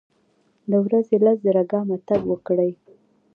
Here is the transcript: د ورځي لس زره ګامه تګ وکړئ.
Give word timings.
د 0.69 0.71
ورځي 0.85 1.17
لس 1.25 1.37
زره 1.45 1.63
ګامه 1.71 1.97
تګ 2.07 2.21
وکړئ. 2.27 2.71